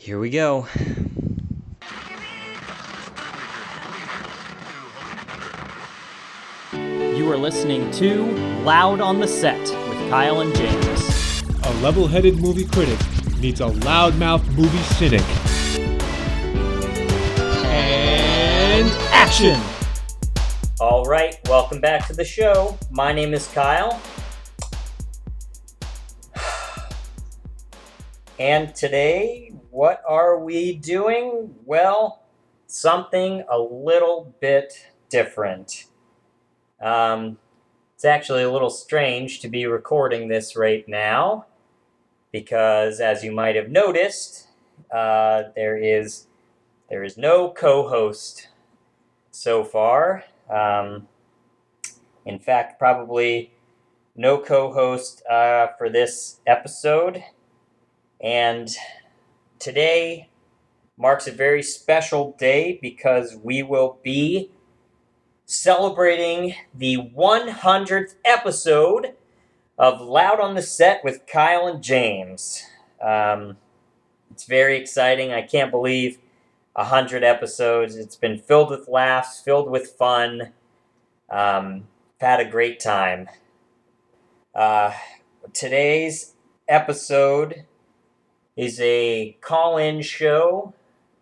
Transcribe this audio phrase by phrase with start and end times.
[0.00, 0.66] Here we go.
[6.72, 8.24] You are listening to
[8.62, 11.42] Loud on the Set with Kyle and James.
[11.64, 12.98] A level headed movie critic
[13.40, 15.20] meets a loudmouth movie cynic.
[17.66, 19.60] And action!
[20.80, 22.78] All right, welcome back to the show.
[22.90, 24.00] My name is Kyle.
[28.38, 29.49] And today,
[29.80, 31.54] what are we doing?
[31.64, 32.20] Well,
[32.66, 34.74] something a little bit
[35.08, 35.86] different.
[36.82, 37.38] Um,
[37.94, 41.46] it's actually a little strange to be recording this right now
[42.30, 44.48] because, as you might have noticed,
[44.92, 46.26] uh, there is
[46.90, 48.48] there is no co-host
[49.30, 50.24] so far.
[50.50, 51.08] Um,
[52.26, 53.54] in fact, probably
[54.14, 57.24] no co-host uh, for this episode,
[58.20, 58.76] and
[59.60, 60.28] today
[60.96, 64.50] marks a very special day because we will be
[65.46, 69.14] celebrating the 100th episode
[69.78, 72.64] of Loud on the Set with Kyle and James.
[73.00, 73.56] Um,
[74.30, 75.32] it's very exciting.
[75.32, 76.18] I can't believe
[76.74, 77.96] 100 episodes.
[77.96, 80.52] It's been filled with laughs, filled with fun.
[81.28, 81.88] Um,
[82.20, 83.28] had a great time.
[84.54, 84.92] Uh,
[85.52, 86.34] today's
[86.68, 87.64] episode
[88.56, 90.74] is a call in show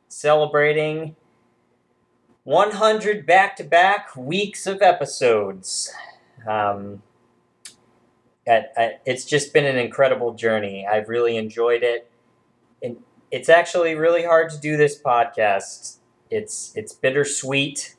[0.08, 1.14] celebrating
[2.44, 5.92] 100 back to back weeks of episodes.
[6.46, 7.02] Um,
[8.46, 10.86] it's just been an incredible journey.
[10.86, 12.10] I've really enjoyed it.
[12.82, 12.96] And
[13.30, 15.98] it's actually really hard to do this podcast.
[16.30, 17.96] It's it's bittersweet.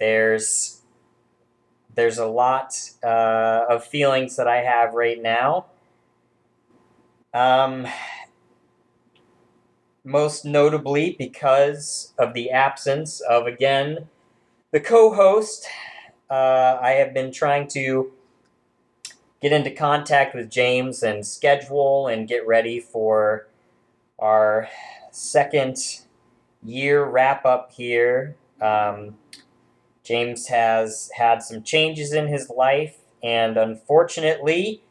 [0.00, 0.82] There's
[1.94, 5.66] there's a lot uh, of feelings that I have right now.
[7.32, 7.86] Um,
[10.04, 14.08] most notably because of the absence of, again,
[14.72, 15.66] the co host.
[16.28, 18.12] Uh, I have been trying to
[19.42, 23.48] get into contact with James and schedule and get ready for
[24.18, 24.68] our
[25.10, 25.76] second
[26.62, 28.36] year wrap up here.
[28.60, 29.16] Um,
[30.04, 34.82] James has had some changes in his life, and unfortunately,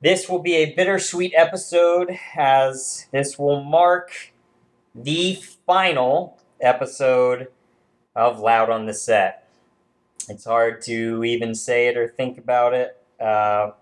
[0.00, 4.32] this will be a bittersweet episode as this will mark
[4.94, 5.34] the
[5.66, 7.48] final episode
[8.16, 9.46] of Loud on the Set.
[10.28, 12.96] It's hard to even say it or think about it.
[13.20, 13.72] Uh,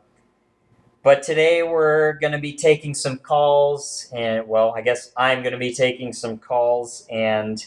[1.05, 5.53] but today we're going to be taking some calls, and well, I guess I'm going
[5.53, 7.65] to be taking some calls and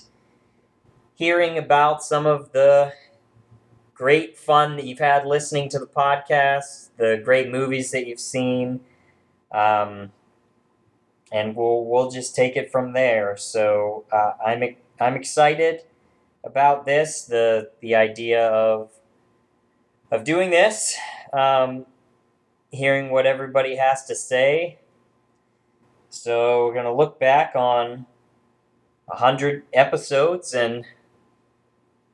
[1.16, 2.92] hearing about some of the
[4.02, 8.80] great fun that you've had listening to the podcast, the great movies that you've seen,
[9.52, 10.12] um,
[11.32, 13.38] and we'll we'll just take it from there.
[13.38, 14.64] So uh, I'm
[15.00, 15.84] I'm excited
[16.44, 18.90] about this, the the idea of
[20.10, 20.98] of doing this,
[21.32, 21.86] um,
[22.72, 24.80] hearing what everybody has to say.
[26.10, 28.08] So we're gonna look back on
[29.08, 30.86] a hundred episodes and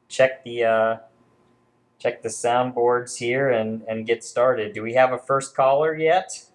[0.10, 0.66] check the.
[0.66, 0.98] Uh,
[2.00, 4.74] check the soundboards here and, and get started.
[4.74, 6.46] Do we have a first caller yet?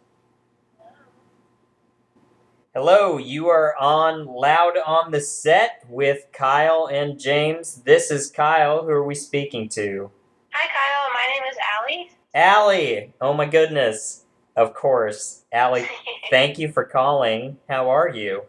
[2.74, 7.82] Hello, you are on Loud on the Set with Kyle and James.
[7.82, 8.84] This is Kyle.
[8.84, 10.10] Who are we speaking to?
[10.52, 11.12] Hi, Kyle.
[11.12, 12.10] My name is Allie.
[12.34, 13.12] Allie!
[13.20, 14.24] Oh my goodness.
[14.56, 15.44] Of course.
[15.52, 15.86] Allie,
[16.30, 17.58] thank you for calling.
[17.68, 18.44] How are you?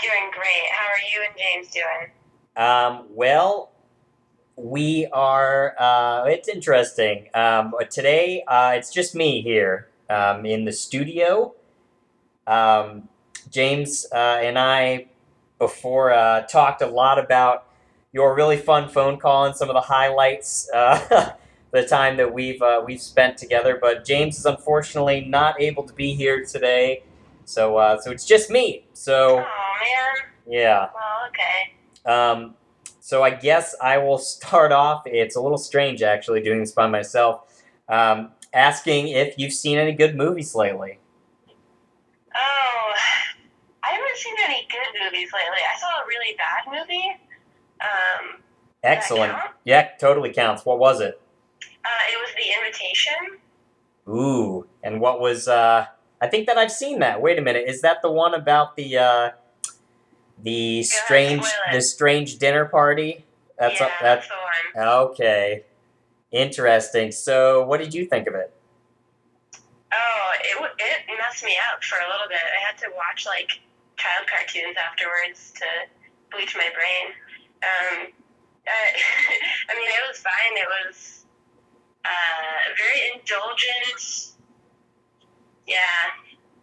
[0.00, 0.70] Doing great.
[0.72, 2.12] How are you and James doing?
[2.56, 3.69] Um, well,
[4.56, 5.74] we are.
[5.78, 7.28] Uh, it's interesting.
[7.34, 11.54] Um, today, uh, it's just me here um, in the studio.
[12.46, 13.08] Um,
[13.50, 15.06] James uh, and I,
[15.58, 17.66] before, uh, talked a lot about
[18.12, 20.68] your really fun phone call and some of the highlights.
[20.72, 21.32] Uh,
[21.72, 25.92] the time that we've uh, we've spent together, but James is unfortunately not able to
[25.94, 27.04] be here today,
[27.44, 28.84] so so it's just me.
[28.92, 29.44] So Oh
[29.80, 30.30] man.
[30.48, 30.88] yeah.
[30.92, 32.10] Well, okay.
[32.12, 32.54] Um,
[33.10, 35.02] so I guess I will start off.
[35.04, 37.42] It's a little strange actually doing this by myself.
[37.88, 41.00] Um, asking if you've seen any good movies lately.
[42.32, 42.92] Oh,
[43.82, 45.58] I haven't seen any good movies lately.
[45.58, 47.20] I saw a really bad movie.
[47.80, 48.42] Um,
[48.84, 49.34] Excellent.
[49.64, 50.64] Yeah, totally counts.
[50.64, 51.20] What was it?
[51.84, 53.38] uh, it was The Invitation.
[54.08, 55.48] Ooh, and what was?
[55.48, 55.86] Uh,
[56.20, 57.20] I think that I've seen that.
[57.20, 59.30] Wait a minute, is that the one about the uh,
[60.42, 63.24] the strange the strange dinner party?
[63.58, 64.28] That's yeah, a, that's that's
[64.74, 64.88] the one.
[65.10, 65.64] okay.
[66.32, 67.10] Interesting.
[67.10, 68.54] So, what did you think of it?
[69.92, 72.38] Oh, it it messed me up for a little bit.
[72.38, 73.60] I had to watch like
[73.96, 75.66] child cartoons afterwards to
[76.30, 77.14] bleach my brain.
[77.62, 78.12] Um,
[78.66, 78.70] uh,
[79.70, 80.54] I mean, it was fine.
[80.54, 81.24] It was
[82.04, 84.36] uh, very indulgent.
[85.66, 85.76] Yeah.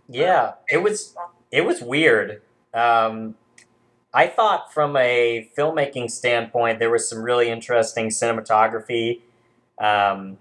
[0.10, 1.16] Yeah, it was
[1.52, 2.42] it was weird.
[2.74, 3.36] Um,
[4.18, 9.22] I thought from a filmmaking standpoint, there was some really interesting cinematography
[9.78, 10.40] um,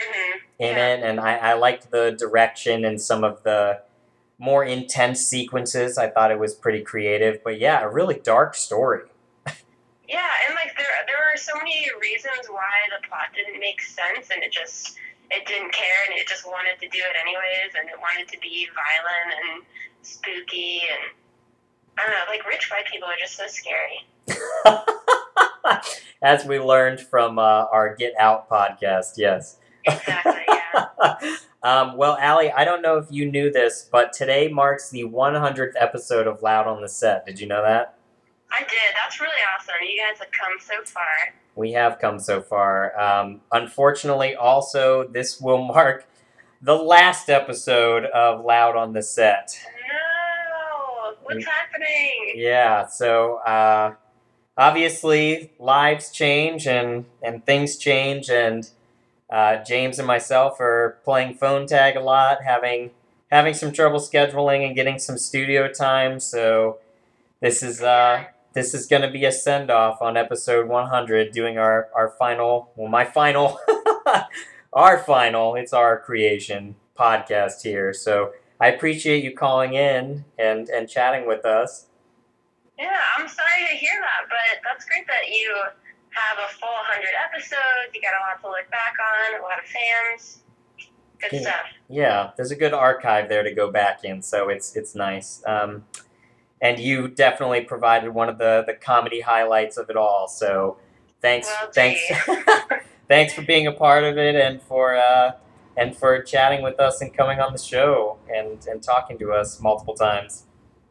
[0.00, 0.94] hmm in Yeah.
[0.94, 3.82] it, and I, I liked the direction and some of the
[4.38, 5.98] more intense sequences.
[5.98, 9.02] I thought it was pretty creative, but yeah, a really dark story.
[10.08, 14.30] Yeah, and like there, there were so many reasons why the plot didn't make sense,
[14.34, 14.96] and it just,
[15.30, 18.38] it didn't care, and it just wanted to do it anyways, and it wanted to
[18.40, 19.62] be violent and
[20.02, 21.14] spooky, and
[22.00, 24.06] I don't know, like rich white people are just so scary.
[26.22, 29.58] As we learned from uh, our Get Out podcast, yes.
[29.84, 30.42] Exactly.
[30.48, 31.36] Yeah.
[31.62, 35.72] um, well, Allie, I don't know if you knew this, but today marks the 100th
[35.78, 37.26] episode of Loud on the Set.
[37.26, 37.98] Did you know that?
[38.52, 38.94] I did.
[38.96, 39.74] That's really awesome.
[39.82, 41.34] You guys have come so far.
[41.54, 42.98] We have come so far.
[42.98, 46.06] Um, unfortunately, also, this will mark
[46.62, 49.58] the last episode of Loud on the Set.
[51.34, 52.32] What's happening?
[52.34, 53.94] Yeah, so uh,
[54.56, 58.68] obviously lives change and, and things change, and
[59.30, 62.90] uh, James and myself are playing phone tag a lot, having
[63.30, 66.18] having some trouble scheduling and getting some studio time.
[66.18, 66.78] So
[67.40, 71.58] this is uh, this is going to be a send off on episode 100, doing
[71.58, 73.58] our our final, well, my final,
[74.72, 75.54] our final.
[75.54, 77.92] It's our creation podcast here.
[77.92, 81.86] So I appreciate you calling in and and chatting with us.
[82.78, 85.54] Yeah, I'm sorry to hear that, but that's great that you
[86.10, 87.94] have a full 100 episodes.
[87.94, 90.38] You got a lot to look back on, a lot of fans.
[91.20, 91.40] Good Yeah.
[91.42, 91.66] stuff.
[91.88, 95.42] Yeah, there's a good archive there to go back in, so it's it's nice.
[95.46, 95.84] Um,
[96.62, 100.28] and you definitely provided one of the the comedy highlights of it all.
[100.28, 100.78] So
[101.20, 102.00] thanks, Well, thanks,
[103.08, 105.32] thanks for being a part of it, and for uh,
[105.80, 109.60] and for chatting with us and coming on the show and and talking to us
[109.60, 110.44] multiple times.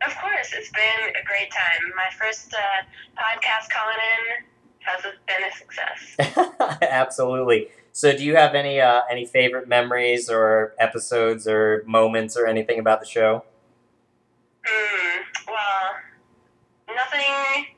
[0.06, 1.94] Of course, it's been a great time.
[1.96, 2.84] My first uh,
[3.16, 4.46] podcast calling in
[4.80, 6.80] has been a success.
[6.82, 7.68] Absolutely.
[7.92, 12.80] So, do you have any uh, any favorite memories or episodes or moments or anything
[12.80, 13.44] about the show?
[14.66, 15.22] Hmm.
[15.48, 17.76] Well, nothing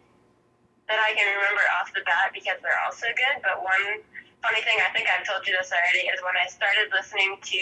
[0.87, 3.41] that I can remember off the bat because they're all so good.
[3.41, 4.03] But one
[4.43, 7.61] funny thing, I think I've told you this already, is when I started listening to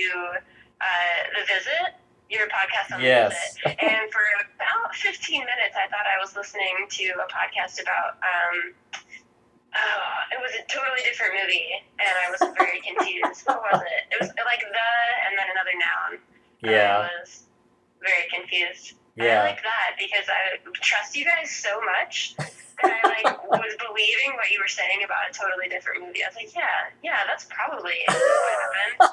[0.81, 3.55] uh, The Visit, your podcast on Yes.
[3.63, 4.23] The Visit, and for
[4.55, 8.17] about 15 minutes, I thought I was listening to a podcast about.
[8.23, 8.73] Um,
[9.69, 11.69] Oh, it was a totally different movie,
[12.01, 13.45] and I was very confused.
[13.45, 14.01] what was it?
[14.09, 14.89] It was like the
[15.29, 16.11] and then another noun.
[16.63, 17.43] and Yeah, I was
[18.01, 18.97] very confused.
[19.19, 23.75] And I like that because I trust you guys so much that I like was
[23.77, 26.23] believing what you were saying about a totally different movie.
[26.23, 29.09] I was like, yeah, yeah, that's probably what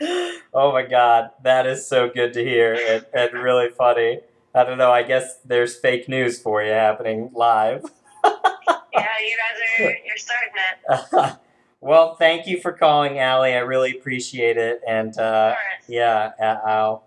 [0.00, 0.42] happened.
[0.54, 4.20] oh my god, that is so good to hear and, and really funny.
[4.54, 7.84] I don't know, I guess there's fake news for you happening live.
[8.24, 11.36] Yeah, you guys are you're starting it.
[11.80, 13.52] well, thank you for calling, Allie.
[13.52, 14.80] I really appreciate it.
[14.88, 15.54] And uh,
[15.86, 17.05] yeah, uh, I'll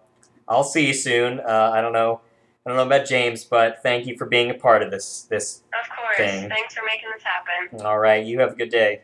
[0.50, 1.40] I'll see you soon.
[1.40, 2.22] Uh, I don't know,
[2.66, 5.28] I don't know about James, but thank you for being a part of this.
[5.30, 5.62] This.
[5.80, 6.18] Of course.
[6.18, 6.50] thing.
[6.50, 7.86] Thanks for making this happen.
[7.86, 9.02] All right, you have a good day.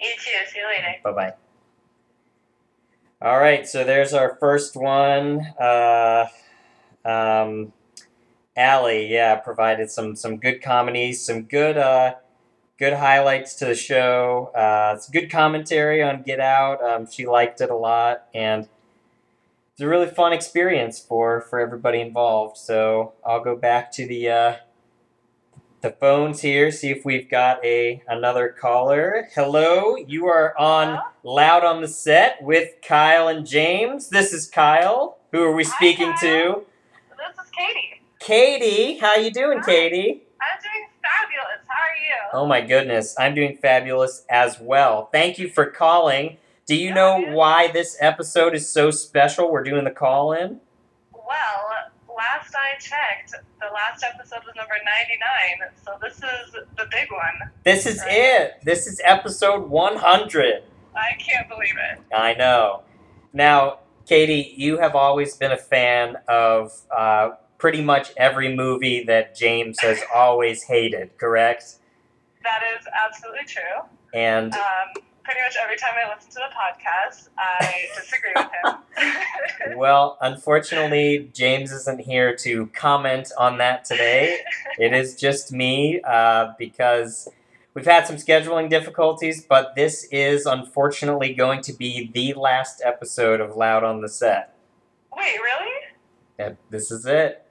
[0.00, 0.30] You too.
[0.52, 0.94] See you later.
[1.04, 1.34] Bye bye.
[3.22, 5.40] All right, so there's our first one.
[5.58, 6.26] Uh,
[7.04, 7.72] um,
[8.56, 12.14] Allie, yeah, provided some some good comedies, some good uh,
[12.78, 14.50] good highlights to the show.
[14.54, 16.82] Uh, it's good commentary on Get Out.
[16.82, 18.68] Um, she liked it a lot, and
[19.76, 22.56] it's a really fun experience for for everybody involved.
[22.56, 24.56] So I'll go back to the uh,
[25.82, 29.28] the phones here, see if we've got a another caller.
[29.34, 34.08] Hello, you are on Loud on the Set with Kyle and James.
[34.08, 35.18] This is Kyle.
[35.32, 36.20] Who are we speaking Kyle.
[36.20, 36.64] to?
[37.10, 38.00] This is Katie.
[38.18, 38.96] Katie.
[38.96, 39.66] How you doing, Hi.
[39.66, 40.22] Katie?
[40.40, 41.66] I'm doing fabulous.
[41.68, 42.30] How are you?
[42.32, 45.10] Oh my goodness, I'm doing fabulous as well.
[45.12, 46.38] Thank you for calling.
[46.66, 49.50] Do you know why this episode is so special?
[49.52, 50.60] We're doing the call in.
[51.12, 51.70] Well,
[52.16, 57.50] last I checked, the last episode was number 99, so this is the big one.
[57.64, 58.10] This is Right.
[58.12, 58.54] it.
[58.64, 60.64] This is episode 100.
[60.96, 62.00] I can't believe it.
[62.12, 62.82] I know.
[63.32, 69.36] Now, Katie, you have always been a fan of uh, pretty much every movie that
[69.36, 71.76] James has always hated, correct?
[72.42, 73.62] That is absolutely true.
[74.14, 78.74] And Um, pretty much every time I listen to the podcast, I disagree with him.
[79.76, 84.38] Well, unfortunately, James isn't here to comment on that today.
[84.78, 87.28] It is just me uh, because
[87.74, 93.40] we've had some scheduling difficulties, but this is unfortunately going to be the last episode
[93.40, 94.54] of Loud on the Set.
[95.16, 96.54] Wait, really?
[96.70, 97.44] This is it.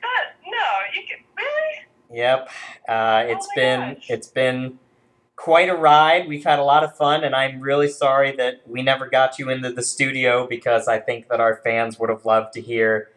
[0.00, 0.50] That, no,
[0.94, 2.20] you can really?
[2.22, 2.50] Yep.
[2.88, 4.06] Uh, it's Oh been gosh.
[4.10, 4.78] it's been
[5.40, 6.28] quite a ride.
[6.28, 9.48] We've had a lot of fun, and I'm really sorry that we never got you
[9.48, 13.08] into the studio because I think that our fans would have loved to hear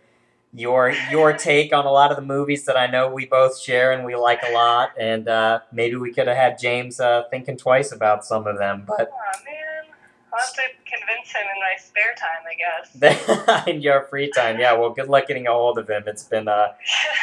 [0.54, 3.92] your your take on a lot of the movies that I know we both share
[3.92, 4.92] and we like a lot.
[4.98, 8.86] And uh, maybe we could have had James uh, thinking twice about some of them,
[8.88, 9.94] but Oh man,
[10.32, 13.68] I'll have to convince him in my spare time, I guess.
[13.68, 14.72] in your free time, yeah.
[14.72, 16.04] Well, good luck getting a hold of him.
[16.08, 16.70] It's been uh,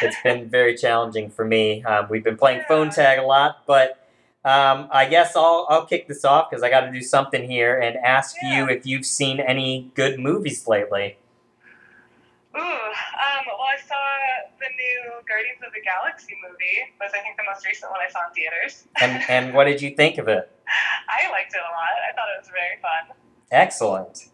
[0.03, 1.83] it's been very challenging for me.
[1.85, 4.00] Um, we've been playing phone tag a lot, but
[4.43, 7.79] um, I guess I'll I'll kick this off because I got to do something here
[7.79, 11.17] and ask you if you've seen any good movies lately.
[12.55, 13.95] Ooh, um, well, I saw
[14.59, 16.91] the new Guardians of the Galaxy movie.
[16.99, 18.87] Was I think the most recent one I saw in theaters.
[18.99, 20.49] And and what did you think of it?
[21.07, 21.93] I liked it a lot.
[22.09, 23.15] I thought it was very fun.
[23.51, 24.30] Excellent.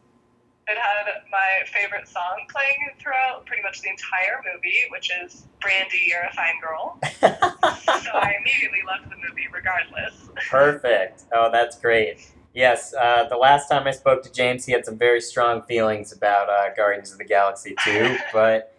[0.68, 6.08] It had my favorite song playing throughout pretty much the entire movie, which is "Brandy,
[6.08, 7.00] You're a Fine Girl."
[8.04, 10.30] so I immediately loved the movie, regardless.
[10.50, 11.24] Perfect.
[11.34, 12.20] Oh, that's great.
[12.54, 16.12] Yes, uh, the last time I spoke to James, he had some very strong feelings
[16.12, 18.18] about uh, Guardians of the Galaxy too.
[18.34, 18.74] But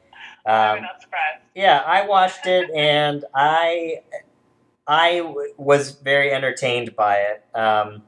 [0.45, 1.43] I'm um, not surprised.
[1.55, 4.03] Yeah, I watched it and I
[4.87, 7.45] I w- was very entertained by it.
[7.55, 8.03] Um,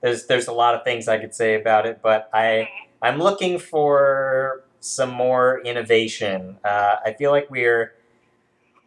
[0.00, 2.68] there's there's a lot of things I could say about it, but I
[3.06, 6.58] I'm looking for some more innovation.
[6.64, 7.94] Uh, I feel like we're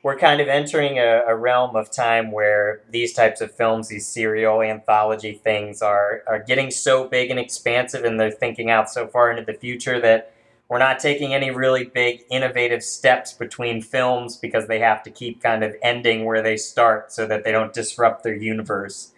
[0.04, 4.08] we're kind of entering a, a realm of time where these types of films, these
[4.08, 9.08] serial anthology things, are are getting so big and expansive, and they're thinking out so
[9.08, 10.34] far into the future that
[10.68, 15.42] we're not taking any really big innovative steps between films because they have to keep
[15.42, 19.14] kind of ending where they start so that they don't disrupt their universe.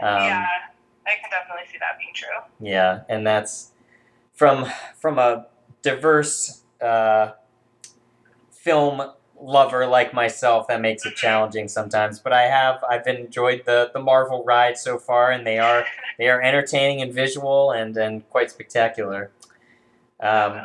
[0.00, 0.46] Um, yeah,
[1.04, 2.28] I can definitely see that being true.
[2.60, 3.72] yeah, and that's
[4.36, 4.66] from
[5.00, 5.46] from a
[5.82, 7.32] diverse uh,
[8.50, 9.02] film
[9.40, 10.68] lover like myself.
[10.68, 14.98] That makes it challenging sometimes, but I have I've enjoyed the the Marvel ride so
[14.98, 15.84] far, and they are
[16.18, 19.32] they are entertaining and visual and and quite spectacular.
[20.20, 20.60] Um,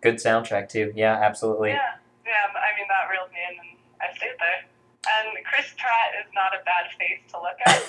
[0.00, 0.92] good soundtrack too.
[0.96, 1.70] Yeah, absolutely.
[1.70, 2.32] Yeah, yeah.
[2.48, 4.64] I mean that reeled me in, and I stayed there.
[5.04, 7.82] And Chris Pratt is not a bad face to look at.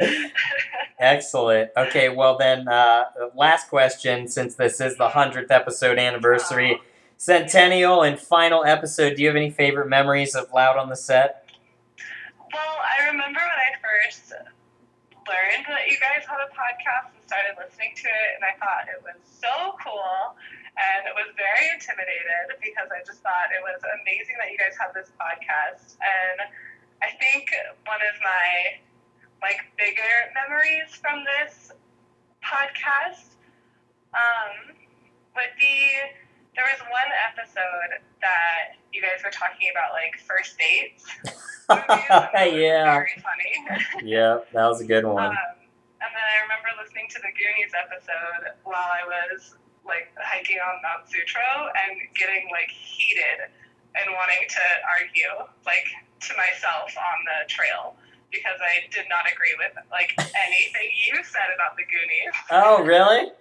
[1.00, 1.70] Excellent.
[1.78, 3.04] Okay, well then, uh,
[3.34, 6.78] last question, since this is the hundredth episode anniversary,
[7.16, 9.16] centennial and final episode.
[9.16, 11.48] Do you have any favorite memories of Loud on the Set?
[12.52, 14.30] Well, I remember when I first
[15.24, 18.84] learned that you guys had a podcast and started listening to it, and I thought
[18.92, 20.36] it was so cool
[20.80, 24.76] and it was very intimidated because I just thought it was amazing that you guys
[24.78, 25.96] had this podcast.
[26.00, 26.48] And
[27.02, 27.52] I think
[27.84, 28.80] one of my
[29.42, 31.72] like bigger memories from this
[32.44, 33.36] podcast
[34.12, 34.76] um,
[35.36, 35.92] would be
[36.56, 41.06] there was one episode that you guys were talking about like first dates.
[41.70, 42.84] movies, and it was yeah.
[42.84, 43.54] Very funny.
[44.02, 45.30] Yeah, that was a good one.
[45.30, 45.56] Um,
[46.00, 49.54] and then I remember listening to the Goonies episode while I was
[49.86, 53.48] like hiking on Mount Sutro and getting like heated
[53.96, 55.32] and wanting to argue
[55.64, 55.86] like
[56.28, 57.96] to myself on the trail
[58.30, 62.34] because I did not agree with like anything you said about the Goonies.
[62.50, 63.32] Oh, really?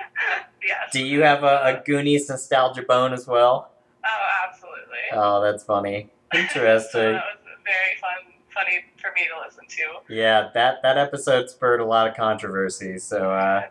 [0.62, 0.78] yes.
[0.92, 3.70] Do you have a, a Goonies nostalgia bone as well?
[4.04, 4.98] Oh, absolutely.
[5.12, 6.10] Oh, that's funny.
[6.32, 7.00] so Interesting.
[7.14, 10.14] that was very fun, funny for me to listen to.
[10.14, 12.98] Yeah, that that episode spurred a lot of controversy.
[12.98, 13.62] So uh,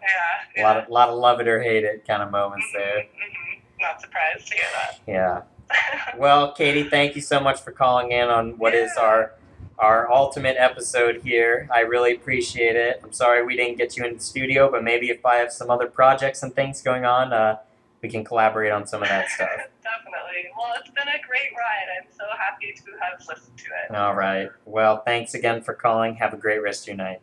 [0.55, 0.63] Yeah.
[0.63, 3.03] a lot of lot of love it or hate it kind of moments there.
[3.03, 4.99] hmm Not surprised to hear that.
[5.07, 5.41] Yeah.
[6.17, 9.33] Well, Katie, thank you so much for calling in on what is our
[9.79, 11.67] our ultimate episode here.
[11.73, 12.99] I really appreciate it.
[13.03, 15.69] I'm sorry we didn't get you in the studio, but maybe if I have some
[15.69, 17.57] other projects and things going on, uh,
[18.01, 19.49] we can collaborate on some of that stuff.
[19.83, 20.51] Definitely.
[20.57, 21.87] Well, it's been a great ride.
[21.97, 23.95] I'm so happy to have listened to it.
[23.95, 24.49] All right.
[24.65, 26.15] Well, thanks again for calling.
[26.15, 27.21] Have a great rest of your night.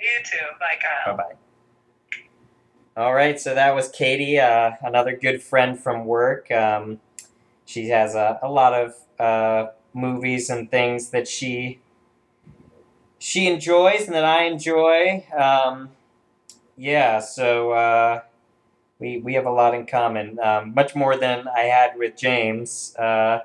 [0.00, 0.38] You too.
[0.58, 1.16] Bye, Kyle.
[1.16, 1.36] Bye bye.
[2.94, 6.50] All right, so that was Katie, uh, another good friend from work.
[6.50, 7.00] Um,
[7.64, 11.80] she has a, a lot of uh, movies and things that she
[13.22, 15.24] she enjoys and that I enjoy.
[15.32, 15.90] Um,
[16.76, 18.22] yeah, so uh,
[18.98, 22.96] we we have a lot in common, um, much more than I had with James.
[22.96, 23.40] Uh,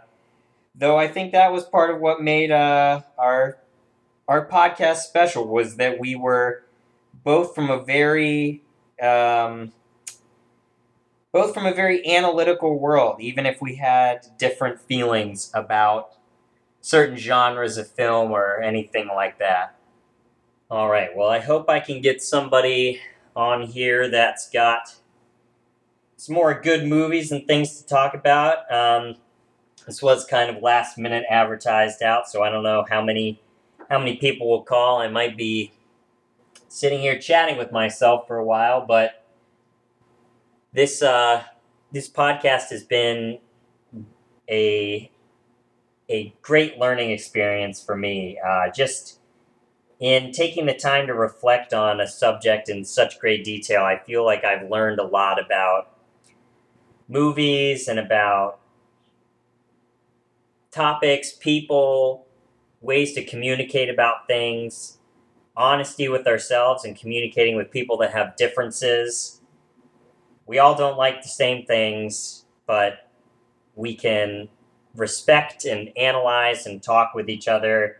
[0.74, 3.60] though I think that was part of what made uh, our
[4.28, 6.64] our podcast special was that we were
[7.24, 8.64] both from a very
[9.00, 9.74] um,
[11.32, 16.17] both from a very analytical world, even if we had different feelings about
[16.82, 19.76] certain genres of film or anything like that.
[20.70, 23.00] All right, well, I hope I can get somebody
[23.36, 24.96] on here that's got
[26.18, 28.72] some more good movies and things to talk about.
[28.72, 29.16] Um,
[29.86, 33.42] this was kind of last minute advertised out, so I don't know how many
[33.90, 35.00] how many people will call.
[35.00, 35.72] I might be
[36.68, 39.24] sitting here chatting with myself for a while, but
[40.74, 41.44] this uh,
[41.92, 43.40] this podcast has been
[44.50, 45.10] a
[46.10, 48.40] a great learning experience for me.
[48.46, 49.20] Uh, just
[50.00, 54.24] in taking the time to reflect on a subject in such great detail, I feel
[54.24, 55.98] like I've learned a lot about
[57.08, 58.60] movies and about
[60.72, 62.28] topics, people,
[62.82, 65.00] ways to communicate about things,
[65.56, 69.42] honesty with ourselves, and communicating with people that have differences.
[70.46, 73.10] We all don't like the same things, but
[73.76, 74.50] we can
[74.98, 77.98] respect and analyze and talk with each other.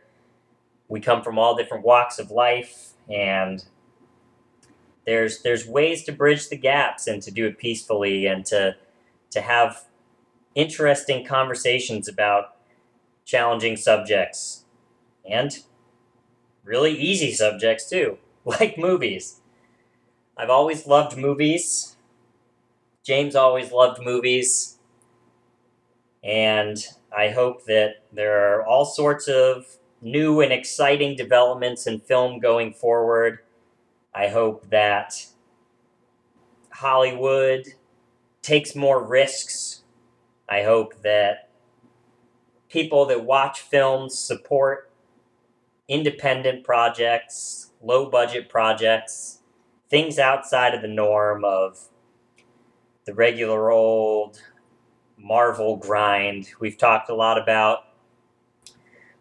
[0.90, 3.64] We come from all different walks of life, and
[5.06, 8.76] there's there's ways to bridge the gaps and to do it peacefully and to
[9.32, 9.86] to have
[10.56, 12.56] interesting conversations about
[13.26, 14.66] challenging subjects
[15.30, 15.60] and
[16.64, 19.42] really easy subjects too, like movies.
[20.38, 21.96] I've always loved movies.
[23.04, 24.77] James always loved movies.
[26.24, 26.78] And
[27.16, 29.66] I hope that there are all sorts of
[30.02, 33.40] new and exciting developments in film going forward.
[34.14, 35.26] I hope that
[36.72, 37.66] Hollywood
[38.42, 39.84] takes more risks.
[40.50, 41.50] I hope that
[42.70, 44.90] people that watch films support
[45.88, 49.40] independent projects, low budget projects,
[49.90, 51.88] things outside of the norm of
[53.06, 54.42] the regular old
[55.18, 56.50] Marvel grind.
[56.60, 57.86] We've talked a lot about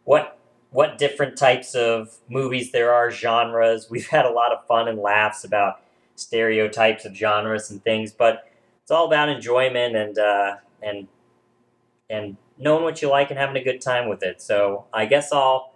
[0.04, 0.38] what
[0.70, 3.88] what different types of movies there are, genres.
[3.88, 5.80] We've had a lot of fun and laughs about
[6.16, 8.50] stereotypes of genres and things, but
[8.82, 11.08] it's all about enjoyment and uh, and
[12.08, 14.40] and knowing what you like and having a good time with it.
[14.40, 15.72] So I guess I'll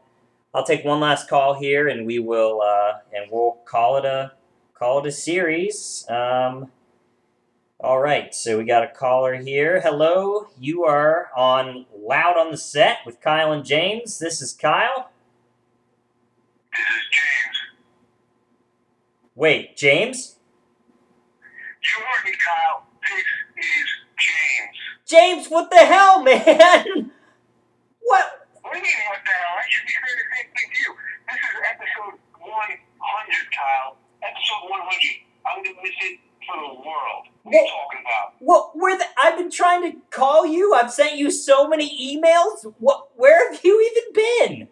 [0.54, 4.32] I'll take one last call here, and we will uh, and we'll call it a
[4.74, 6.04] call it a series.
[6.08, 6.70] Um,
[7.82, 9.80] all right, so we got a caller here.
[9.80, 14.18] Hello, you are on Loud on the Set with Kyle and James.
[14.18, 15.10] This is Kyle.
[16.72, 17.56] This is James.
[19.34, 20.36] Wait, James?
[21.82, 22.84] You heard me, Kyle.
[23.00, 23.88] This is
[24.18, 24.76] James.
[25.06, 27.10] James, what the hell, man?
[28.02, 28.46] What?
[28.60, 29.56] What do you mean, what the hell?
[29.56, 30.92] I should be saying the same thing to you.
[31.32, 33.96] This is episode 100, Kyle.
[34.20, 35.30] Episode 100.
[35.46, 37.26] I would miss it for the world.
[37.42, 38.34] What are you talking about?
[38.40, 38.70] What?
[38.74, 38.98] Where?
[38.98, 40.74] The, I've been trying to call you.
[40.90, 42.66] I've sent you so many emails.
[42.82, 43.14] What?
[43.14, 44.66] Where have you even been?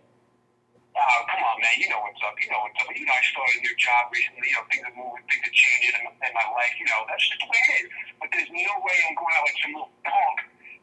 [0.99, 1.79] Oh, come on, man.
[1.79, 2.35] You know what's up.
[2.43, 2.91] You know what's up.
[2.91, 4.51] You know, I started a new job recently.
[4.51, 6.75] You know, things are moving, things are changing in, in my life.
[6.75, 7.89] You know, that's just the way it is.
[8.19, 10.39] But there's no way I'm going out like some little punk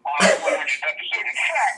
[0.08, 1.28] on the 100th episode.
[1.28, 1.78] In fact,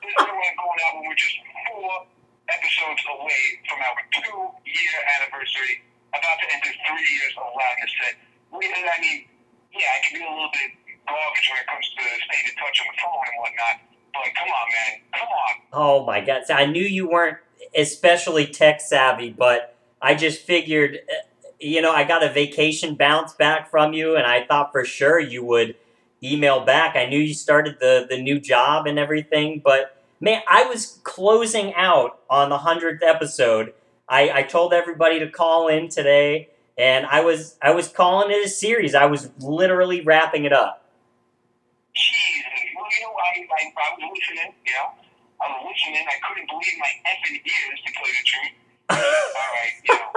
[0.00, 1.36] there's no way I'm going out when we're just
[1.68, 2.08] four
[2.48, 5.84] episodes away from our two-year anniversary,
[6.16, 7.92] about to enter three years of loudness.
[8.48, 9.28] We- I mean,
[9.76, 10.72] yeah, I can be a little bit
[11.08, 13.76] garbage when it comes to staying in touch on the phone and whatnot.
[14.14, 14.92] But come on, man.
[15.12, 15.52] Come on.
[16.04, 16.42] Oh my god!
[16.44, 17.38] So I knew you weren't
[17.74, 23.32] especially tech savvy, but I just figured, uh, you know, I got a vacation bounce
[23.32, 25.76] back from you, and I thought for sure you would
[26.22, 26.94] email back.
[26.94, 31.72] I knew you started the the new job and everything, but man, I was closing
[31.74, 33.72] out on the hundredth episode.
[34.06, 38.44] I, I told everybody to call in today, and I was I was calling it
[38.44, 38.94] a series.
[38.94, 40.84] I was literally wrapping it up.
[41.94, 42.44] Jesus.
[42.76, 44.54] Well, you know, I, I, I was listening.
[45.40, 46.04] I was listening.
[46.06, 48.54] I couldn't believe my effing ears, to tell you the truth.
[48.94, 50.10] All right, you know,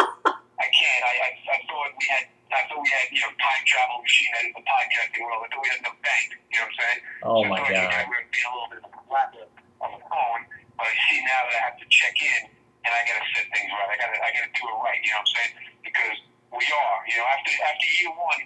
[0.59, 1.01] I can't.
[1.07, 4.29] I, I, I thought we had, I thought we had, you know, time travel machine
[4.35, 5.41] that is the podcasting world.
[5.41, 6.27] I thought we had the bank.
[6.51, 6.99] You know what I'm saying?
[7.23, 8.01] Oh so my I thought god!
[8.01, 9.45] I were being a little bit of a
[9.77, 10.41] on the phone,
[10.75, 12.41] but I see now that I have to check in
[12.87, 13.89] and I gotta set things right.
[13.91, 14.99] I gotta, I gotta do it right.
[15.03, 15.53] You know what I'm saying?
[15.83, 16.17] Because
[16.55, 18.41] we are, you know, after after year one,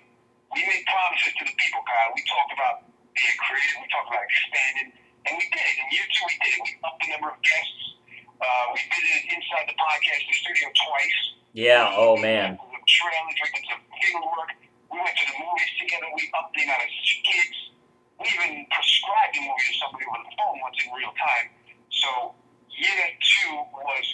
[0.58, 2.10] we made promises to the people, Kyle.
[2.18, 2.76] We talked about
[3.14, 3.78] being creative.
[3.86, 4.90] We talked about expanding,
[5.28, 5.72] and we did.
[5.82, 6.54] In year two, we did.
[6.56, 6.62] it.
[6.66, 7.82] We upped the number of guests.
[8.42, 11.18] Uh, we did it inside the podcast the studio twice.
[11.54, 11.94] Yeah.
[11.94, 12.58] Oh We man.
[12.58, 13.38] did some trailers.
[13.38, 14.50] We did some field work.
[14.90, 16.08] We went to the movies together.
[16.18, 17.58] We upped the amount of kids.
[18.20, 21.48] We even prescribed a movie to somebody over the phone once in real time.
[21.90, 22.10] So
[22.74, 24.06] year two was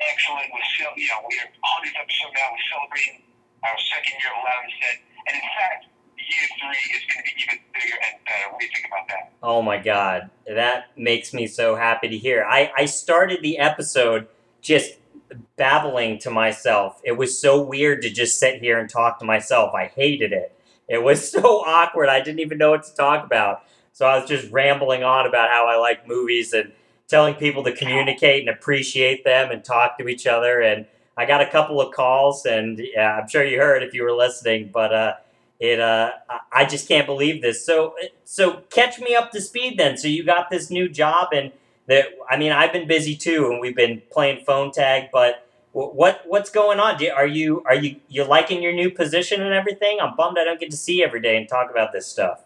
[0.00, 0.48] excellent.
[0.54, 2.46] We're still, you know, we're 100th episode now.
[2.52, 3.18] We're celebrating
[3.64, 4.96] our second year of Loud and Set.
[5.28, 5.80] And in fact,
[6.30, 8.52] three is going to be even bigger and better.
[8.52, 9.32] What do you think about that?
[9.42, 12.44] Oh my god, that makes me so happy to hear.
[12.48, 14.28] I, I started the episode
[14.60, 14.96] just
[15.56, 17.00] babbling to myself.
[17.04, 19.74] It was so weird to just sit here and talk to myself.
[19.74, 20.52] I hated it.
[20.88, 22.08] It was so awkward.
[22.08, 23.64] I didn't even know what to talk about.
[23.92, 26.72] So I was just rambling on about how I like movies and
[27.08, 30.60] telling people to communicate and appreciate them and talk to each other.
[30.60, 34.04] And I got a couple of calls, and yeah, I'm sure you heard if you
[34.04, 35.14] were listening, but uh,
[35.60, 36.12] it uh,
[36.52, 37.64] I- just can't believe this.
[37.64, 37.94] So
[38.24, 39.96] so catch me up to speed then.
[39.98, 41.52] So you got this new job, and
[41.86, 45.10] that I mean I've been busy too, and we've been playing phone tag.
[45.12, 46.98] But what what's going on?
[46.98, 49.98] Do- Are you are you you liking your new position and everything?
[50.00, 52.42] I'm bummed I don't get to see you every day and talk about this stuff.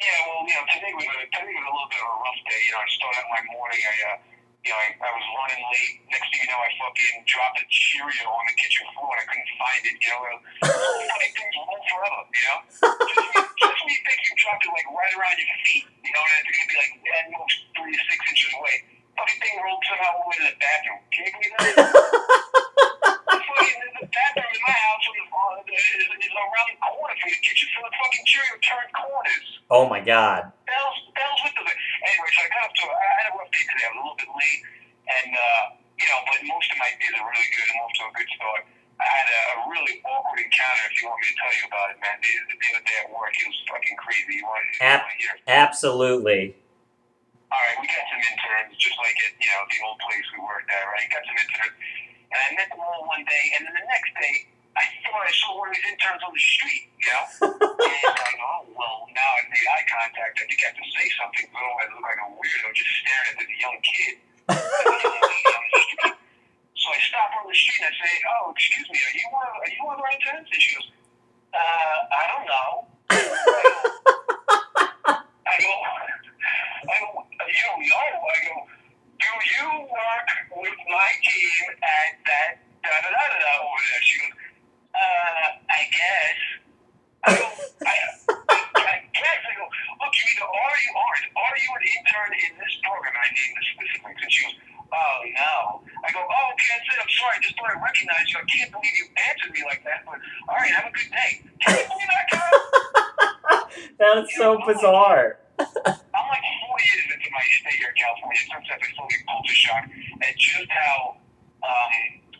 [0.00, 2.40] Yeah, well, you know, today was a, today was a little bit of a rough
[2.42, 2.60] day.
[2.66, 3.80] You know, I started out my morning.
[3.86, 4.16] I, uh,
[4.62, 5.94] you know, I, I was running late.
[6.10, 9.26] Next thing you know, I fucking dropped a Cheerio on the kitchen floor and I
[9.26, 9.96] couldn't find it.
[9.98, 10.22] You know,
[10.62, 12.22] funny things roll forever.
[12.30, 15.50] You know, just, when- just when you think you dropped it like right around your
[15.66, 18.76] feet, you know, and it's gonna be like at most three to six inches away.
[19.18, 21.00] Fucking thing rolled somehow all the way to the bathroom.
[21.10, 21.90] Can you believe that?
[23.02, 27.40] fucking the bathroom in my house is, uh, is, is around the corner from the
[27.44, 29.46] kitchen, so the fucking Cheerio turned corners.
[29.70, 30.48] Oh my god.
[30.66, 31.64] Bells, bells with the.
[31.66, 32.84] Anyway, so I got up to.
[32.88, 33.84] I had a rough day today.
[33.86, 34.60] I was a little bit late,
[35.08, 35.62] and uh,
[36.00, 37.66] you know, but most of my days are really good.
[37.72, 38.62] I'm off to a good start.
[39.00, 40.84] I had a, a really awkward encounter.
[40.88, 41.66] If you want me to tell you
[42.22, 44.38] man, the, the other day at work, it was fucking crazy.
[44.38, 45.34] You want, you Ab- want to hear?
[45.50, 46.54] Absolutely.
[47.52, 50.40] All right, we got some interns, just like at you know the old place we
[50.40, 51.04] worked at, right?
[51.12, 51.76] Got some interns,
[52.32, 55.32] and I met them all one day, and then the next day, I thought I
[55.36, 57.24] saw one of these interns on the street, you know.
[57.52, 60.40] and I go, oh well, now I made eye contact.
[60.40, 62.92] I think I have to say something, but otherwise I look like a weirdo just
[63.04, 64.14] staring at this young kid.
[66.80, 69.44] so I stop on the street and I say, oh, excuse me, are you one
[69.44, 70.48] of, are you one of our interns?
[70.48, 70.88] And she goes,
[71.54, 72.70] uh, I don't know.
[75.46, 75.72] I go,
[76.88, 77.08] I go,
[77.48, 78.08] you know.
[78.08, 78.56] I go,
[79.20, 82.50] do you work with my team at that
[82.82, 84.02] da da da da da over there?
[84.02, 84.32] She goes,
[84.96, 86.38] uh, I guess.
[87.24, 87.46] I go,
[87.84, 87.94] I,
[88.80, 89.40] I guess.
[89.44, 89.66] I go,
[90.00, 91.26] look, you either are you aren't.
[91.36, 93.14] Are you an intern in this program?
[93.14, 94.22] I named the specifics.
[94.24, 94.56] And she goes,
[94.90, 95.81] oh, no.
[96.12, 97.00] I go, oh, okay, that's it.
[97.00, 97.34] I'm sorry.
[97.36, 98.36] I just thought I recognized you.
[98.36, 100.04] I can't believe you answered me like that.
[100.04, 101.40] But, all right, have a good day.
[101.64, 102.60] Can you believe that, Kyle?
[103.98, 105.40] That is so bizarre.
[105.58, 108.44] I'm like four years into my stay here in California.
[108.44, 111.16] Sometimes I still get culture shock at just how
[111.64, 111.92] um,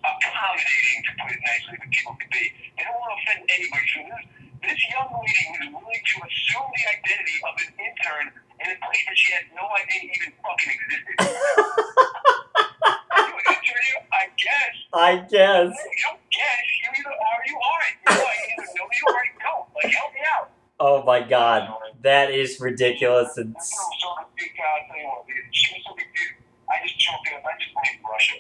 [0.05, 2.45] accommodating, to put it nicely, that people can be.
[2.77, 3.87] They don't want to offend anybody.
[3.95, 4.25] So this,
[4.61, 8.27] this young lady was willing to assume the identity of an intern
[8.61, 11.17] in a place that she had no idea even fucking existed.
[13.17, 14.03] you an intern here?
[14.13, 14.75] I guess.
[14.95, 15.29] I guess.
[15.31, 16.65] You don't guess.
[16.83, 17.97] You either are you aren't.
[18.21, 19.67] You either know you or don't.
[19.83, 20.51] Like, help me out.
[20.81, 21.69] Oh my god.
[22.03, 23.37] That is ridiculous.
[23.39, 25.37] And That girl was so confused, God, I'll tell you what, dude.
[25.55, 26.35] She was so confused.
[26.69, 27.45] I just choked it up.
[27.47, 28.37] I just blamed Russia.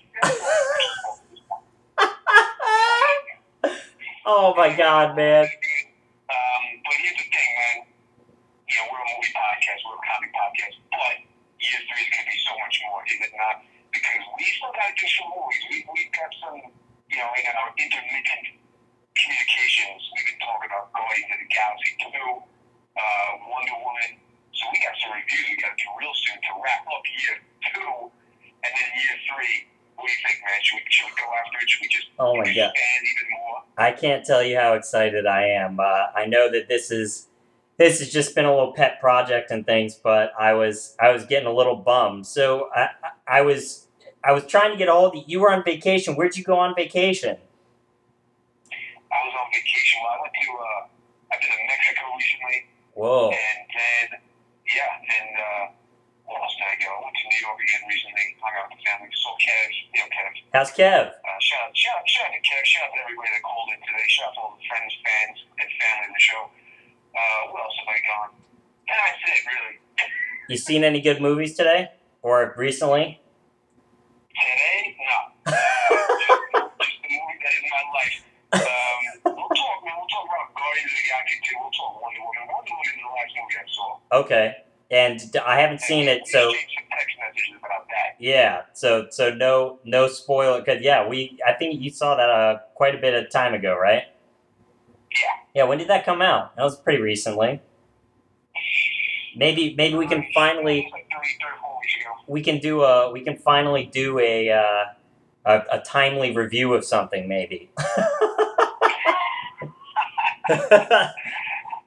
[4.26, 5.44] oh my god, man.
[5.46, 7.76] Um, but here's the thing, man.
[8.68, 11.14] You know, we're a movie podcast, we're a comedy podcast, but
[11.60, 13.60] year three is going to be so much more, is it not?
[13.92, 15.62] Because we still got to do some movies.
[15.68, 16.56] We, we've got some,
[17.12, 18.56] you know, in our intermittent
[19.12, 24.10] communications, we've been talking about Guardians of the Galaxy 2, uh, Wonder Woman.
[24.56, 27.36] So we got some reviews we got to do real soon to wrap up year
[27.68, 28.08] two.
[28.64, 29.68] And then year three,
[30.00, 30.56] what do you think, man?
[30.64, 31.68] Should we, should we go after it?
[31.68, 32.72] Should we just Oh my god.
[32.72, 33.58] expand even more?
[33.76, 35.78] I can't tell you how excited I am.
[35.78, 37.28] Uh, I know that this is
[37.78, 41.24] this has just been a little pet project and things, but I was I was
[41.24, 42.26] getting a little bummed.
[42.26, 42.88] So I
[43.26, 43.86] I was
[44.24, 45.22] I was trying to get all the.
[45.26, 46.16] You were on vacation.
[46.16, 47.36] Where'd you go on vacation?
[48.70, 50.00] I was on vacation.
[50.02, 52.58] Well, I went to uh, I've been to Mexico recently,
[52.94, 53.30] Whoa.
[53.30, 54.20] and then
[54.66, 55.64] yeah, and uh,
[56.26, 56.90] what else did I go?
[56.90, 58.26] I went to New York again recently.
[58.42, 59.08] Hung out with the family.
[59.14, 59.68] Saw Kev.
[59.94, 60.30] You know Kev.
[60.52, 61.21] How's Kev?
[61.52, 62.64] Shout out, shout shout out to Kev.
[62.64, 64.08] Shout out to everybody that called in today.
[64.08, 66.42] Shout out to all the friends, fans, and family of the show.
[67.12, 68.30] Uh, what else have I gone?
[68.88, 69.76] That's it, really.
[70.48, 71.92] You seen any good movies today
[72.24, 73.20] or recently?
[74.32, 75.18] Today, no.
[75.44, 75.52] Uh,
[76.24, 78.16] just, just the movie that is my life.
[78.56, 79.92] Um, we'll talk, man.
[80.00, 81.60] We'll talk about Guardians of the Galaxy 2.
[81.60, 82.48] We'll talk Wonder Woman.
[82.48, 84.00] Wonder Woman is the last movie I saw.
[84.24, 84.46] Okay.
[84.92, 88.16] And I haven't seen it, so We exchanged some text messages about that.
[88.20, 88.62] yeah.
[88.74, 92.94] So so no no spoiler because yeah we I think you saw that uh quite
[92.94, 94.04] a bit of time ago, right?
[95.12, 95.18] Yeah.
[95.54, 95.64] Yeah.
[95.64, 96.54] When did that come out?
[96.56, 97.60] That was pretty recently.
[99.34, 102.10] Maybe maybe we can finally Like three, three, four weeks ago.
[102.28, 104.84] we can do a we can finally do a uh,
[105.46, 107.70] a, a timely review of something, maybe.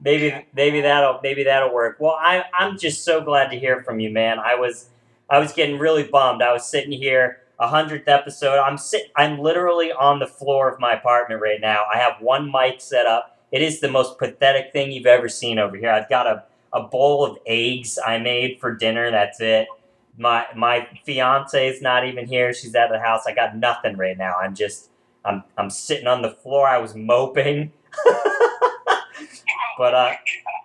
[0.05, 1.97] maybe maybe that'll maybe that'll work.
[1.99, 4.39] Well, I I'm just so glad to hear from you, man.
[4.39, 4.89] I was
[5.29, 6.41] I was getting really bummed.
[6.41, 8.59] I was sitting here, a hundredth episode.
[8.59, 11.83] I'm sit I'm literally on the floor of my apartment right now.
[11.93, 13.37] I have one mic set up.
[13.51, 15.89] It is the most pathetic thing you've ever seen over here.
[15.89, 19.11] I've got a, a bowl of eggs I made for dinner.
[19.11, 19.67] That's it.
[20.17, 22.53] My my fiance is not even here.
[22.53, 23.23] She's at the house.
[23.27, 24.35] I got nothing right now.
[24.35, 24.91] I'm just
[25.25, 26.67] I'm I'm sitting on the floor.
[26.67, 27.71] I was moping.
[29.77, 30.13] but uh,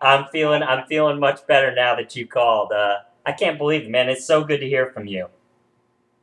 [0.00, 2.72] I'm feeling I'm feeling much better now that you called.
[2.72, 4.08] Uh, I can't believe it, man.
[4.08, 5.28] It's so good to hear from you.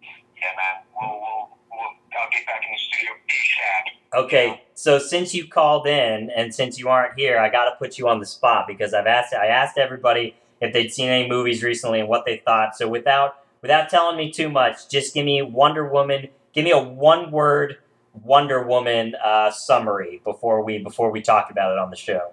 [0.02, 0.84] Yeah, man.
[1.00, 1.82] We'll, we'll, we'll,
[2.22, 4.24] I'll get back in the studio ASAP.
[4.26, 7.98] Okay, so since you called in and since you aren't here, I got to put
[7.98, 11.64] you on the spot because I've asked I asked everybody if they'd seen any movies
[11.64, 12.76] recently and what they thought.
[12.76, 16.30] So without without telling me too much, just give me Wonder Woman.
[16.54, 17.78] Give me a one word
[18.24, 22.32] Wonder Woman uh, summary before we before we talk about it on the show.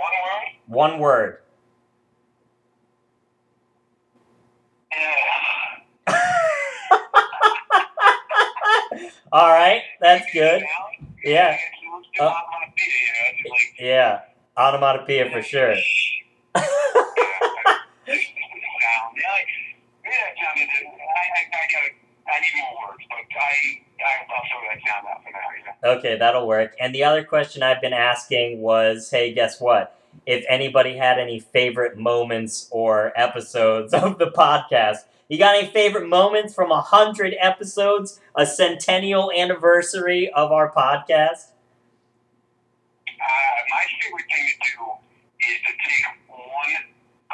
[0.00, 0.48] One word?
[0.66, 1.38] One word.
[4.92, 6.08] Yeah.
[9.32, 10.64] All right, that's good.
[11.24, 11.56] Yeah.
[12.18, 12.90] Uh, onomatopoeia,
[13.38, 14.20] you know, it's like, Yeah,
[14.58, 15.74] onomatopoeia for sure.
[15.74, 15.78] yeah,
[16.54, 16.66] just
[18.06, 18.14] the
[18.82, 19.14] sound.
[19.14, 19.46] Yeah, like,
[20.04, 20.84] yeah, that sounded, I, I,
[21.54, 21.90] I gotta,
[22.26, 23.40] I need more words, but I,
[24.02, 25.74] I, I'll throw that sound out for now, yeah.
[25.90, 26.76] Okay, that'll work.
[26.78, 29.98] And the other question I've been asking was, hey, guess what?
[30.24, 34.98] If anybody had any favorite moments or episodes of the podcast,
[35.28, 41.50] you got any favorite moments from a hundred episodes, a centennial anniversary of our podcast?
[43.08, 44.78] Uh, my favorite thing to do
[45.42, 46.74] is to take one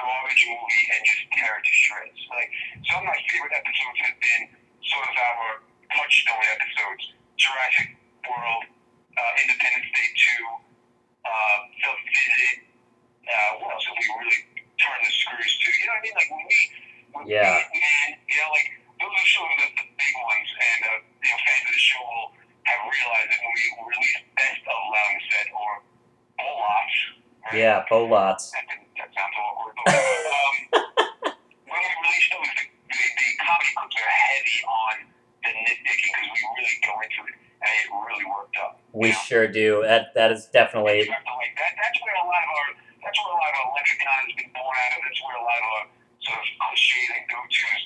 [0.00, 2.20] garbage movie and just tear it to shreds.
[2.32, 2.48] Like
[2.88, 4.42] some of my favorite episodes have been
[4.80, 5.52] sort of our
[5.92, 7.04] touchstone episodes:
[7.36, 7.96] Jurassic
[8.30, 8.62] World,
[9.16, 10.42] uh, Independence Day Two,
[11.24, 12.56] uh, The Visit.
[13.26, 14.38] Uh, what else have we really
[14.78, 15.66] turned the screws to?
[15.66, 16.14] You know what I mean?
[16.16, 16.58] Like when we,
[17.16, 17.58] when Yeah.
[17.72, 18.68] we, man, you know, like
[19.02, 21.82] those are sort of the, the big ones, and uh, you know, fans of the
[21.82, 22.28] show will
[22.70, 24.78] have realized that when we release Best of
[25.30, 25.70] Set or
[26.38, 26.96] Bolots.
[27.46, 27.56] right?
[27.58, 28.50] Yeah, Bolots.
[28.54, 28.66] That,
[28.98, 29.74] that sounds awkward.
[29.76, 30.54] But, um,
[31.70, 34.94] when we release those, the, the, the comedy clips are heavy on
[35.44, 37.35] the nitpicking because we really go into it, and it really worked up.
[38.96, 39.28] We know?
[39.28, 39.84] sure do.
[39.84, 41.72] That that is definitely You have to like that.
[41.76, 42.68] That's where a lot of our
[43.04, 45.00] that's where a lot of our lexicon has been born out of.
[45.04, 45.84] That's where a lot of our
[46.24, 47.82] sort of cliches and go-tos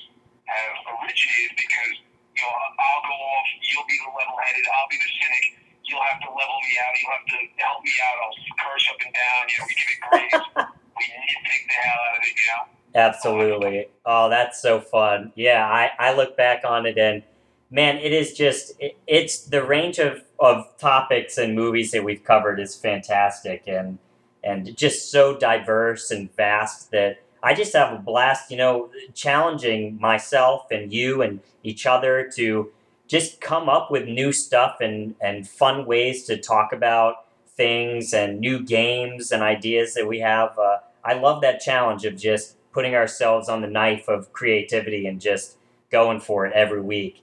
[0.47, 1.93] have originated because
[2.31, 5.45] you know I'll go off, you'll be the level-headed, I'll be the cynic.
[5.83, 6.93] You'll have to level me out.
[6.95, 8.15] You'll have to help me out.
[8.23, 9.41] I'll curse up and down.
[9.51, 10.45] You know, we give it grades.
[10.95, 12.35] we nitpick the hell out of it.
[12.39, 12.63] You know.
[12.95, 13.87] Absolutely.
[14.05, 15.33] Oh, that's so fun.
[15.35, 17.23] Yeah, I, I look back on it and
[17.71, 22.23] man, it is just it, it's the range of, of topics and movies that we've
[22.23, 23.97] covered is fantastic and
[24.43, 29.99] and just so diverse and vast that I just have a blast, you know, challenging
[29.99, 32.71] myself and you and each other to
[33.07, 38.39] just come up with new stuff and, and fun ways to talk about things and
[38.39, 40.57] new games and ideas that we have.
[40.57, 45.19] Uh, I love that challenge of just putting ourselves on the knife of creativity and
[45.19, 45.57] just
[45.91, 47.21] going for it every week.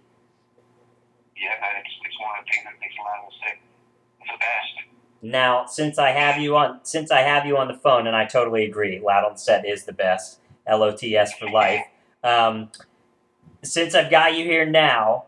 [1.41, 1.79] Yeah.
[1.81, 3.59] It's it's one of the things that makes and Sick
[4.21, 4.89] the best.
[5.21, 8.25] Now, since I have you on, since I have you on the phone, and I
[8.25, 10.41] totally agree, loud set is the best.
[10.67, 11.83] L O T S for life.
[12.23, 12.71] Um,
[13.63, 15.25] since I've got you here now,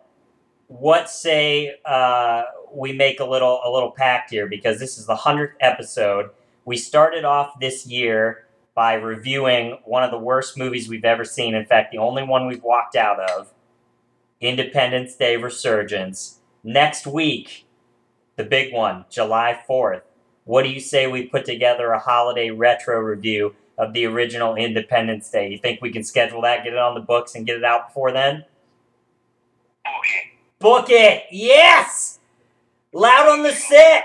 [0.68, 2.42] what say uh,
[2.72, 6.30] we make a little a little pact here because this is the hundredth episode.
[6.64, 8.44] We started off this year
[8.74, 11.54] by reviewing one of the worst movies we've ever seen.
[11.54, 13.52] In fact, the only one we've walked out of,
[14.40, 16.40] Independence Day Resurgence.
[16.64, 17.66] Next week,
[18.36, 20.02] the big one, July 4th.
[20.44, 25.30] What do you say we put together a holiday retro review of the original Independence
[25.30, 25.50] Day?
[25.50, 27.88] You think we can schedule that, get it on the books, and get it out
[27.88, 28.44] before then?
[29.86, 30.32] Okay.
[30.58, 31.24] Book it!
[31.30, 32.18] Yes!
[32.92, 34.04] Loud on the set!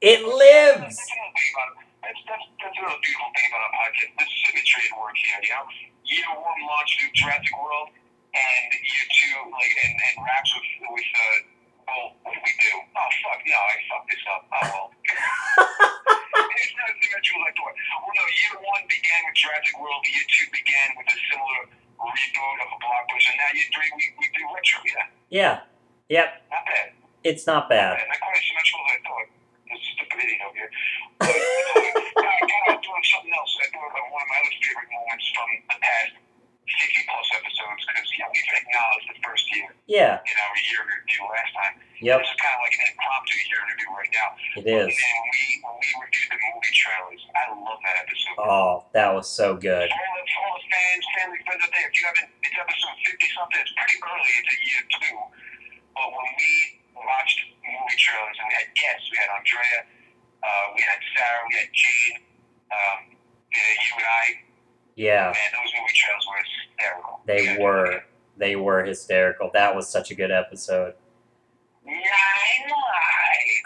[0.00, 0.96] It lives!
[0.96, 4.10] That's another thing about that's another beautiful thing about our podcast.
[4.14, 5.40] The symmetry at work here.
[5.42, 5.64] You know,
[6.04, 7.88] year one launched with Jurassic World,
[8.34, 11.38] and year two like and and wraps with with uh,
[11.86, 12.72] well, what do we do?
[12.96, 14.42] Oh fuck, no, I fucked this up.
[14.50, 14.86] Oh well.
[16.58, 17.74] it's not as symmetrical as I thought.
[18.02, 20.02] Well, no, year one began with Jurassic World.
[20.08, 21.60] Year two began with a similar
[22.00, 23.32] reboot of a blockbuster.
[23.38, 24.78] Now year three we we do retro.
[24.84, 25.54] Yeah, Yeah.
[26.12, 26.28] Yep.
[26.52, 26.86] not bad.
[27.24, 27.96] It's not bad.
[27.96, 29.28] Not quite as symmetrical as I thought.
[29.64, 30.72] There's a stupid idiot over here.
[31.16, 33.52] But, uh, I kind of doing something else.
[33.64, 36.12] I thought about one of my other favorite moments from the past
[36.68, 38.08] 60 plus episodes because,
[39.94, 40.26] yeah, acknowledged the first year.
[40.26, 40.30] Yeah.
[40.30, 41.74] in our year in review last time.
[42.02, 42.18] Yep.
[42.20, 44.28] This is kind of like an impromptu year in review right now.
[44.58, 44.90] It is.
[44.90, 48.36] And we when we reviewed the movie trailers, I love that episode.
[48.42, 52.04] Oh, that was so good the, all the fans, family, friends out there, if you
[52.08, 55.16] haven't, it's episode 50 something, it's pretty early into year two.
[55.94, 56.52] But when we
[56.98, 59.78] watched movie trailers and we had guests, we had Andrea,
[60.42, 62.16] uh, we had Sarah, we had Jane,
[62.72, 62.98] um,
[63.52, 64.24] we had you and I,
[64.96, 67.14] Yeah, man, those movie trailers were hysterical.
[67.26, 67.62] they Yeah.
[67.62, 68.02] were.
[68.36, 69.50] They were hysterical.
[69.52, 70.94] That was such a good episode.
[71.84, 71.96] Nine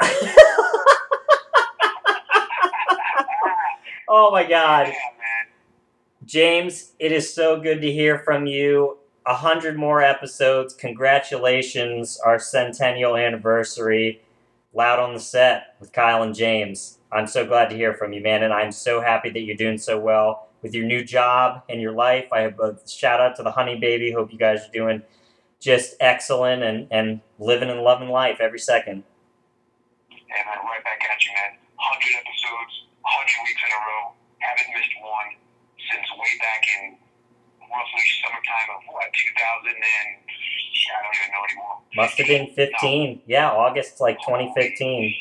[0.01, 0.35] lives.
[4.09, 4.93] oh my God.
[6.25, 8.99] James, it is so good to hear from you.
[9.27, 10.75] A hundred more episodes.
[10.75, 14.23] Congratulations, our centennial anniversary.
[14.73, 16.99] Loud on the set with Kyle and James.
[17.12, 19.79] I'm so glad to hear from you, man, and I'm so happy that you're doing
[19.79, 22.27] so well with your new job and your life.
[22.33, 24.12] I have a shout out to the honey baby.
[24.12, 25.03] Hope you guys are doing
[25.61, 29.03] just excellent and, and living and loving life every second.
[30.11, 31.59] And then right back at you, man.
[31.79, 34.05] 100 episodes, 100 weeks in a row.
[34.38, 35.31] Haven't missed one
[35.90, 36.99] since way back in
[37.68, 40.09] roughly summertime of what, 2000 and
[40.88, 41.77] I don't even know anymore.
[41.97, 43.23] Must have been 15.
[43.27, 45.14] Yeah, August like 2015.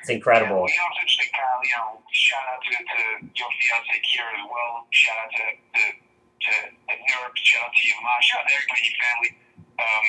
[0.00, 0.66] It's incredible.
[0.68, 1.60] Yeah, you know, it's interesting, Kyle.
[1.64, 3.00] You know, shout out to, to
[3.34, 4.86] your fiance Kira as well.
[4.90, 5.84] Shout out to the
[6.46, 7.38] to the nerds.
[7.42, 8.18] Shout out to your mom.
[8.22, 9.30] Shout out to everybody in your family.
[9.76, 10.06] Um,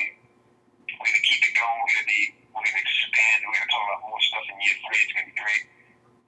[0.98, 1.78] we're gonna keep it going.
[1.82, 2.22] We're gonna be
[2.54, 3.38] we're gonna expand.
[3.46, 5.02] We're gonna talk about more stuff in year three.
[5.02, 5.64] It's gonna be great.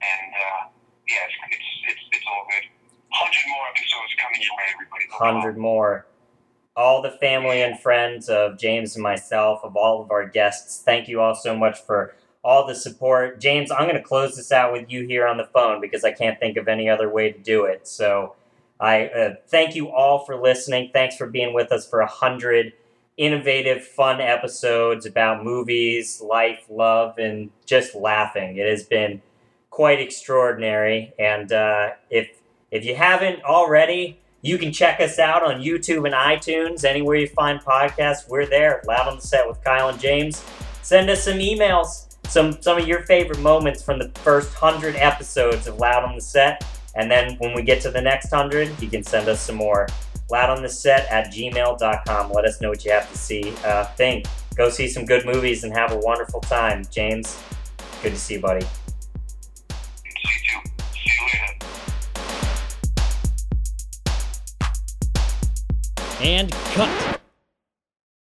[0.02, 0.62] And uh,
[1.06, 2.64] yeah, it's it's it's, it's all good.
[3.10, 5.04] Hundred more episodes coming your way, everybody.
[5.10, 6.06] Hundred more.
[6.76, 11.08] All the family and friends of James and myself, of all of our guests, thank
[11.08, 13.40] you all so much for all the support.
[13.40, 16.12] James, I'm going to close this out with you here on the phone because I
[16.12, 17.86] can't think of any other way to do it.
[17.86, 18.36] So
[18.80, 20.90] I uh, thank you all for listening.
[20.92, 22.72] Thanks for being with us for a hundred
[23.16, 28.56] innovative, fun episodes about movies, life, love, and just laughing.
[28.56, 29.20] It has been
[29.68, 31.12] quite extraordinary.
[31.18, 32.30] And uh, if
[32.70, 36.84] if you haven't already, you can check us out on YouTube and iTunes.
[36.84, 38.82] Anywhere you find podcasts, we're there.
[38.86, 40.42] Loud on the set with Kyle and James.
[40.82, 45.66] Send us some emails, some some of your favorite moments from the first hundred episodes
[45.66, 46.64] of Loud on the Set.
[46.94, 49.86] And then when we get to the next hundred, you can send us some more.
[50.30, 52.32] Loud on the set at gmail.com.
[52.32, 53.52] Let us know what you have to see.
[53.64, 54.26] Uh, think.
[54.54, 56.84] Go see some good movies and have a wonderful time.
[56.90, 57.40] James,
[58.02, 58.66] good to see you, buddy.
[66.20, 67.19] And cut.